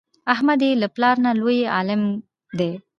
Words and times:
احمد 0.33 0.59
یې 0.67 0.71
له 0.81 0.87
پلار 0.95 1.15
نه 1.25 1.31
لوی 1.41 1.59
عالم 1.75 2.01
دی. 2.59 2.71